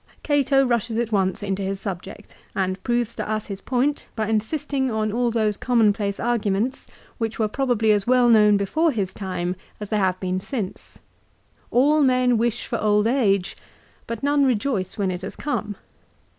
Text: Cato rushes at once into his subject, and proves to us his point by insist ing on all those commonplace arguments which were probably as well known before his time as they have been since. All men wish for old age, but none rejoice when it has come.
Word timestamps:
Cato 0.23 0.65
rushes 0.65 0.97
at 0.97 1.11
once 1.11 1.43
into 1.43 1.61
his 1.61 1.79
subject, 1.79 2.35
and 2.55 2.83
proves 2.83 3.13
to 3.13 3.29
us 3.29 3.45
his 3.45 3.61
point 3.61 4.07
by 4.15 4.29
insist 4.29 4.73
ing 4.73 4.89
on 4.89 5.11
all 5.11 5.29
those 5.29 5.57
commonplace 5.57 6.19
arguments 6.19 6.87
which 7.19 7.37
were 7.37 7.47
probably 7.47 7.91
as 7.91 8.07
well 8.07 8.27
known 8.27 8.57
before 8.57 8.89
his 8.91 9.13
time 9.13 9.55
as 9.79 9.91
they 9.91 9.97
have 9.97 10.19
been 10.19 10.39
since. 10.39 10.97
All 11.69 12.01
men 12.01 12.39
wish 12.39 12.65
for 12.65 12.81
old 12.81 13.05
age, 13.05 13.55
but 14.07 14.23
none 14.23 14.43
rejoice 14.43 14.97
when 14.97 15.11
it 15.11 15.21
has 15.21 15.35
come. 15.35 15.75